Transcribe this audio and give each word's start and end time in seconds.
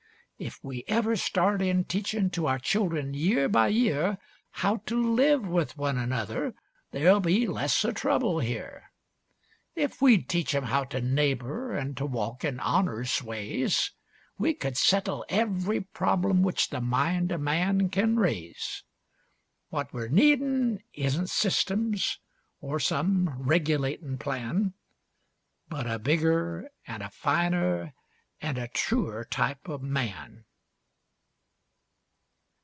"If 0.43 0.57
we 0.63 0.83
ever 0.87 1.15
start 1.15 1.61
in 1.61 1.83
teachin' 1.83 2.31
to 2.31 2.47
our 2.47 2.57
children, 2.57 3.13
year 3.13 3.47
by 3.47 3.67
year, 3.67 4.17
How 4.49 4.77
to 4.87 4.99
live 4.99 5.47
with 5.47 5.77
one 5.77 5.99
another, 5.99 6.55
there'll 6.89 7.19
be 7.19 7.45
less 7.45 7.85
o' 7.85 7.91
trouble 7.91 8.39
here. 8.39 8.89
If 9.75 10.01
we'd 10.01 10.27
teach 10.27 10.55
'em 10.55 10.63
how 10.63 10.85
to 10.85 10.99
neighbor 10.99 11.77
an' 11.77 11.93
to 11.93 12.07
walk 12.07 12.43
in 12.43 12.59
honor's 12.59 13.21
ways, 13.21 13.91
We 14.39 14.55
could 14.55 14.77
settle 14.77 15.25
every 15.29 15.79
problem 15.81 16.41
which 16.41 16.69
the 16.71 16.81
mind 16.81 17.31
o' 17.31 17.37
man 17.37 17.89
can 17.89 18.15
raise. 18.17 18.83
What 19.69 19.93
we're 19.93 20.07
needin' 20.07 20.81
isn't 20.93 21.29
systems 21.29 22.17
or 22.59 22.79
some 22.79 23.27
regulatin' 23.43 24.17
plan, 24.17 24.73
But 25.69 25.85
a 25.85 25.99
bigger 25.99 26.71
an' 26.87 27.03
a 27.03 27.11
finer 27.11 27.93
an' 28.43 28.57
a 28.57 28.67
truer 28.69 29.23
type 29.23 29.69
o' 29.69 29.77
man." 29.77 30.43